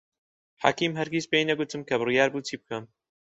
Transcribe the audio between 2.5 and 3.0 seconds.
بکەم.